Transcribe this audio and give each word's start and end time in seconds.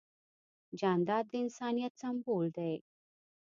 جانداد 0.79 1.25
د 1.31 1.33
انسانیت 1.43 1.93
سمبول 2.01 2.45
دی. 2.57 2.73